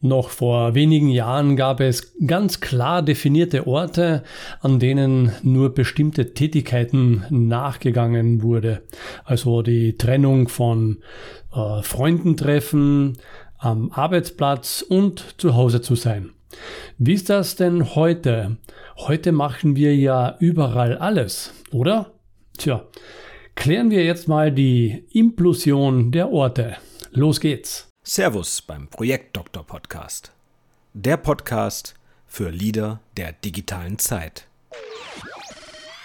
[0.00, 4.22] Noch vor wenigen Jahren gab es ganz klar definierte Orte,
[4.60, 8.82] an denen nur bestimmte Tätigkeiten nachgegangen wurde.
[9.24, 10.98] Also die Trennung von
[11.52, 13.18] äh, Freundentreffen,
[13.58, 16.30] am Arbeitsplatz und zu Hause zu sein.
[16.96, 18.56] Wie ist das denn heute?
[18.96, 22.12] Heute machen wir ja überall alles, oder?
[22.56, 22.84] Tja,
[23.56, 26.76] klären wir jetzt mal die Implosion der Orte.
[27.10, 27.87] Los geht's.
[28.10, 30.32] Servus beim Projektdoktor Podcast.
[30.94, 31.94] Der Podcast
[32.26, 34.48] für Leader der digitalen Zeit.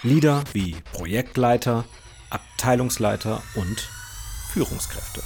[0.03, 1.85] Leader wie Projektleiter,
[2.30, 3.88] Abteilungsleiter und
[4.52, 5.21] Führungskräfte.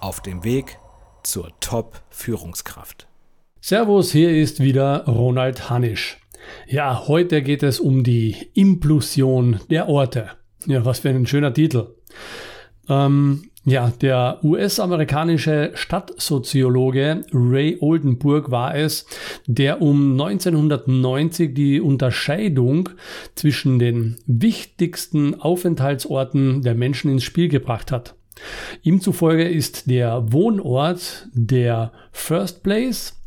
[0.00, 0.78] Auf dem Weg
[1.22, 3.06] zur Top-Führungskraft.
[3.60, 6.18] Servus, hier ist wieder Ronald Hanisch.
[6.66, 10.30] Ja, heute geht es um die Implosion der Orte.
[10.66, 11.94] Ja, was für ein schöner Titel.
[12.88, 19.06] Ähm, ja, der US-amerikanische Stadtsoziologe Ray Oldenburg war es,
[19.46, 22.88] der um 1990 die Unterscheidung
[23.36, 28.16] zwischen den wichtigsten Aufenthaltsorten der Menschen ins Spiel gebracht hat.
[28.82, 33.21] Ihm zufolge ist der Wohnort der First Place,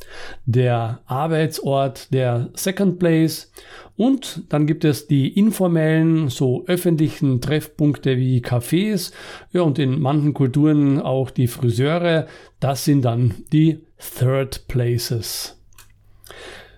[0.45, 3.51] der Arbeitsort der Second Place
[3.97, 9.13] und dann gibt es die informellen, so öffentlichen Treffpunkte wie Cafés
[9.53, 12.27] ja, und in manchen Kulturen auch die Friseure.
[12.59, 15.57] Das sind dann die Third Places.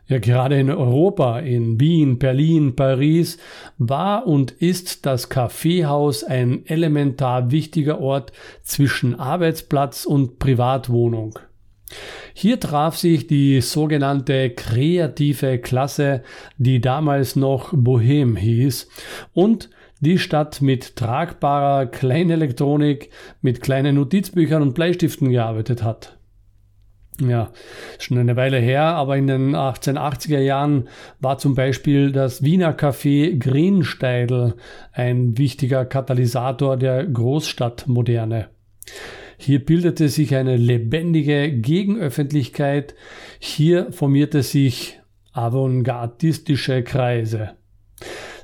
[0.08, 3.38] Ja, gerade in Europa, in Wien, Berlin, Paris,
[3.78, 8.32] war und ist das Kaffeehaus ein elementar wichtiger Ort
[8.64, 11.40] zwischen Arbeitsplatz und Privatwohnung.
[12.34, 16.22] Hier traf sich die sogenannte kreative Klasse,
[16.58, 18.90] die damals noch Bohem hieß,
[19.34, 23.10] und die Stadt mit tragbarer Kleinelektronik,
[23.42, 26.18] mit kleinen Notizbüchern und Bleistiften gearbeitet hat.
[27.20, 27.52] Ja,
[27.98, 30.88] schon eine Weile her, aber in den 1880er Jahren
[31.20, 34.54] war zum Beispiel das Wiener Café Greensteidl
[34.92, 38.50] ein wichtiger Katalysator der Großstadtmoderne.
[39.38, 42.96] Hier bildete sich eine lebendige Gegenöffentlichkeit.
[43.40, 45.00] Hier formierte sich
[45.32, 47.52] avantgardistische Kreise.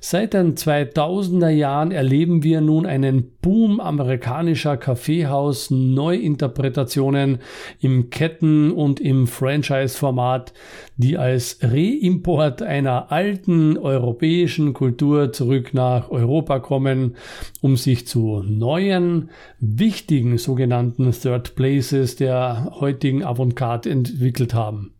[0.05, 7.37] Seit den 2000er Jahren erleben wir nun einen Boom amerikanischer Kaffeehaus-Neuinterpretationen
[7.79, 10.51] im Ketten- und im Franchise-Format,
[10.97, 17.15] die als Reimport einer alten europäischen Kultur zurück nach Europa kommen,
[17.61, 19.29] um sich zu neuen,
[19.61, 24.91] wichtigen sogenannten Third Places der heutigen Avantgarde entwickelt haben.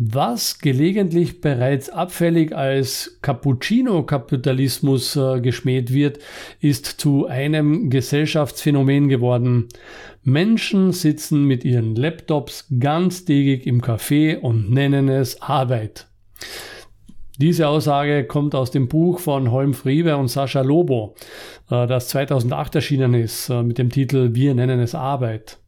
[0.00, 6.20] Was gelegentlich bereits abfällig als Cappuccino-Kapitalismus äh, geschmäht wird,
[6.60, 9.66] ist zu einem Gesellschaftsphänomen geworden.
[10.22, 16.06] Menschen sitzen mit ihren Laptops ganztägig im Café und nennen es Arbeit.
[17.38, 21.16] Diese Aussage kommt aus dem Buch von Holm Friebe und Sascha Lobo,
[21.72, 25.58] äh, das 2008 erschienen ist, äh, mit dem Titel Wir nennen es Arbeit.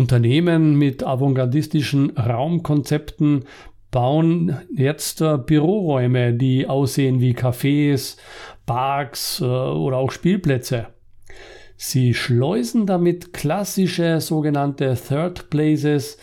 [0.00, 3.44] Unternehmen mit avantgardistischen Raumkonzepten
[3.90, 8.16] bauen jetzt äh, Büroräume, die aussehen wie Cafés,
[8.64, 10.86] Parks äh, oder auch Spielplätze.
[11.76, 16.16] Sie schleusen damit klassische sogenannte Third Places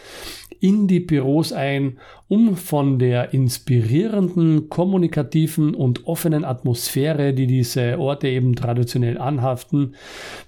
[0.59, 8.27] in die Büros ein, um von der inspirierenden, kommunikativen und offenen Atmosphäre, die diese Orte
[8.27, 9.93] eben traditionell anhaften,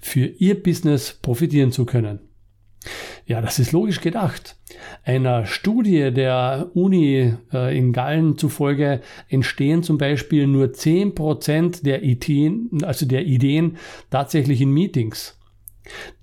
[0.00, 2.29] für ihr Business profitieren zu können.
[3.30, 4.56] Ja, das ist logisch gedacht.
[5.04, 12.70] Einer Studie der Uni äh, in Gallen zufolge entstehen zum Beispiel nur 10% der Ideen,
[12.82, 13.76] also der Ideen
[14.10, 15.38] tatsächlich in Meetings.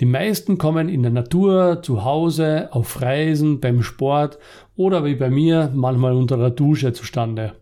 [0.01, 4.37] Die meisten kommen in der Natur, zu Hause, auf Reisen, beim Sport
[4.75, 7.53] oder wie bei mir manchmal unter der Dusche zustande.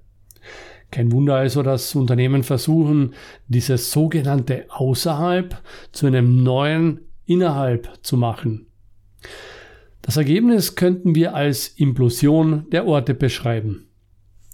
[0.90, 3.14] Kein Wunder also, dass Unternehmen versuchen,
[3.48, 8.66] dieses sogenannte Außerhalb zu einem neuen Innerhalb zu machen.
[10.02, 13.88] Das Ergebnis könnten wir als Implosion der Orte beschreiben.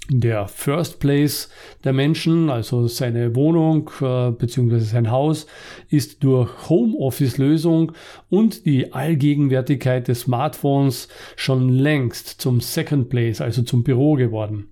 [0.10, 1.50] Der First Place
[1.84, 4.80] der Menschen, also seine Wohnung äh, bzw.
[4.80, 5.46] sein Haus,
[5.90, 7.94] ist durch Homeoffice-Lösung
[8.30, 14.70] und die Allgegenwärtigkeit des Smartphones schon längst zum Second Place, also zum Büro geworden.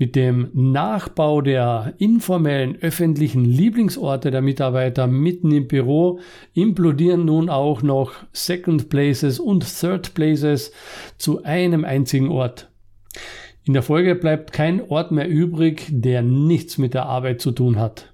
[0.00, 6.20] Mit dem Nachbau der informellen öffentlichen Lieblingsorte der Mitarbeiter mitten im Büro
[6.54, 10.72] implodieren nun auch noch Second Places und Third Places
[11.18, 12.70] zu einem einzigen Ort.
[13.64, 17.78] In der Folge bleibt kein Ort mehr übrig, der nichts mit der Arbeit zu tun
[17.78, 18.10] hat.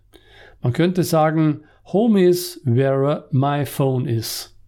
[0.62, 1.60] Man könnte sagen,
[1.92, 4.58] Home is where my phone is.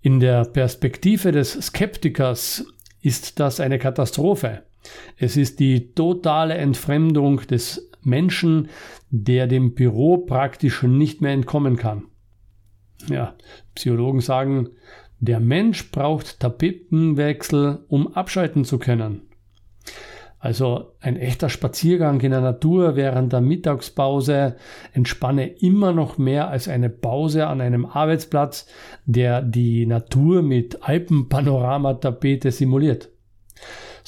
[0.00, 2.64] In der Perspektive des Skeptikers
[3.02, 4.62] ist das eine Katastrophe.
[5.16, 8.68] Es ist die totale Entfremdung des Menschen,
[9.10, 12.04] der dem Büro praktisch nicht mehr entkommen kann.
[13.08, 13.34] Ja,
[13.74, 14.70] Psychologen sagen,
[15.20, 19.22] der Mensch braucht Tapetenwechsel, um abschalten zu können.
[20.40, 24.54] Also ein echter Spaziergang in der Natur während der Mittagspause
[24.92, 28.66] entspanne immer noch mehr als eine Pause an einem Arbeitsplatz,
[29.04, 33.10] der die Natur mit Alpenpanoramatapete simuliert.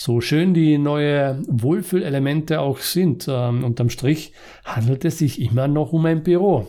[0.03, 4.33] So schön die neue Wohlfühlelemente auch sind, ähm, unterm Strich
[4.65, 6.67] handelt es sich immer noch um ein Büro.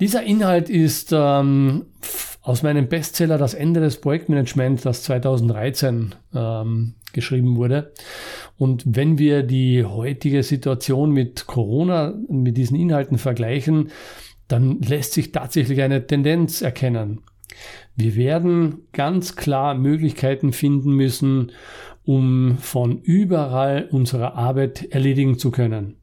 [0.00, 1.86] Dieser Inhalt ist ähm,
[2.42, 7.94] aus meinem Bestseller Das Ende des Projektmanagements, das 2013 ähm, geschrieben wurde.
[8.58, 13.92] Und wenn wir die heutige Situation mit Corona, mit diesen Inhalten vergleichen,
[14.46, 17.22] dann lässt sich tatsächlich eine Tendenz erkennen.
[17.96, 21.52] Wir werden ganz klar Möglichkeiten finden müssen,
[22.04, 25.96] um von überall unsere Arbeit erledigen zu können.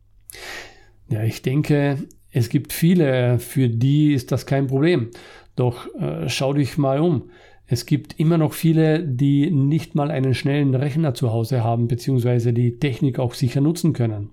[1.09, 5.11] Ja, ich denke, es gibt viele, für die ist das kein Problem.
[5.55, 7.29] Doch äh, schau dich mal um.
[7.67, 12.53] Es gibt immer noch viele, die nicht mal einen schnellen Rechner zu Hause haben, beziehungsweise
[12.53, 14.31] die Technik auch sicher nutzen können.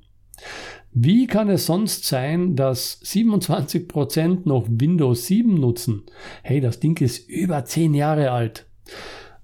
[0.94, 6.02] Wie kann es sonst sein, dass 27% noch Windows 7 nutzen?
[6.42, 8.66] Hey, das Ding ist über 10 Jahre alt.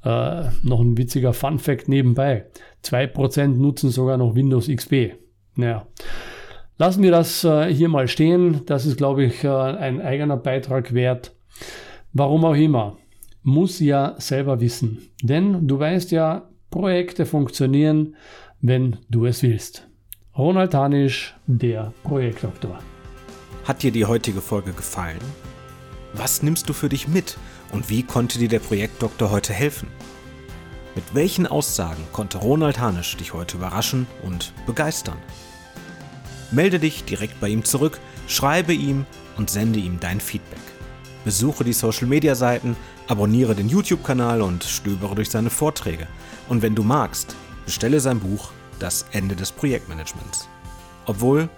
[0.04, 2.46] Äh, noch ein witziger Fun Fact nebenbei.
[2.84, 5.14] 2% nutzen sogar noch Windows XP.
[5.54, 5.86] Naja.
[6.76, 8.60] Lassen wir das äh, hier mal stehen.
[8.66, 11.34] Das ist, glaube ich, äh, ein eigener Beitrag wert.
[12.12, 12.98] Warum auch immer.
[13.42, 14.98] Muss ja selber wissen.
[15.22, 18.16] Denn du weißt ja, Projekte funktionieren,
[18.60, 19.87] wenn du es willst.
[20.38, 22.78] Ronald Hanisch, der Projektdoktor.
[23.64, 25.18] Hat dir die heutige Folge gefallen?
[26.12, 27.36] Was nimmst du für dich mit
[27.72, 29.88] und wie konnte dir der Projektdoktor heute helfen?
[30.94, 35.16] Mit welchen Aussagen konnte Ronald Hanisch dich heute überraschen und begeistern?
[36.52, 37.98] Melde dich direkt bei ihm zurück,
[38.28, 39.06] schreibe ihm
[39.38, 40.62] und sende ihm dein Feedback.
[41.24, 42.76] Besuche die Social-Media-Seiten,
[43.08, 46.06] abonniere den YouTube-Kanal und stöbere durch seine Vorträge.
[46.48, 47.34] Und wenn du magst,
[47.64, 50.48] bestelle sein Buch Das Ende des Projektmanagements.
[51.06, 51.48] Obwohl,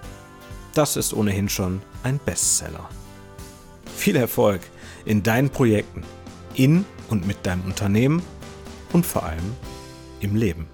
[0.75, 2.89] das ist ohnehin schon ein Bestseller.
[3.97, 4.61] Viel Erfolg
[5.05, 6.03] in deinen Projekten,
[6.55, 8.23] in und mit deinem Unternehmen
[8.93, 9.55] und vor allem
[10.21, 10.69] im Leben.